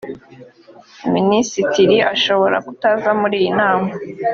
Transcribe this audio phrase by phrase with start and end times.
[1.13, 3.89] minisitiri ashobora kutaza muri iyi nama